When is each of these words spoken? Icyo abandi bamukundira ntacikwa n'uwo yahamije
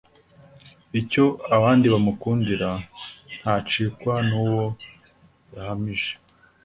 Icyo 0.99 1.25
abandi 1.55 1.85
bamukundira 1.93 2.69
ntacikwa 3.37 4.13
n'uwo 4.27 4.63
yahamije 5.53 6.11